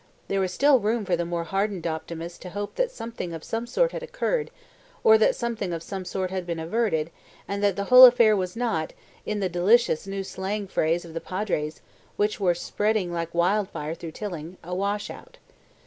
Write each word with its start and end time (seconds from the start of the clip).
There 0.29 0.39
was 0.39 0.51
still 0.51 0.79
room 0.79 1.05
for 1.05 1.15
the 1.15 1.25
more 1.25 1.43
hardened 1.43 1.85
optimist 1.85 2.41
to 2.41 2.49
hope 2.49 2.73
that 2.73 2.89
something 2.89 3.33
of 3.33 3.43
some 3.43 3.67
sort 3.67 3.91
had 3.91 4.01
occurred, 4.01 4.49
or 5.03 5.15
that 5.19 5.35
something 5.35 5.71
of 5.73 5.83
some 5.83 6.05
sort 6.05 6.31
had 6.31 6.43
been 6.47 6.57
averted, 6.57 7.11
and 7.47 7.63
that 7.63 7.75
the 7.75 7.83
whole 7.83 8.05
affair 8.05 8.35
was 8.35 8.55
not, 8.55 8.93
in 9.27 9.41
the 9.41 9.47
delicious 9.47 10.07
new 10.07 10.23
slang 10.23 10.65
phrase 10.67 11.05
of 11.05 11.13
the 11.13 11.21
Padre's, 11.21 11.81
which 12.15 12.39
was 12.39 12.59
spreading 12.59 13.13
like 13.13 13.35
wildfire 13.35 13.93
through 13.93 14.13
Tilling, 14.13 14.57
a 14.63 14.73
"washout". 14.73 15.37